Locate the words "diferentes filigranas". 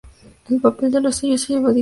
1.41-1.79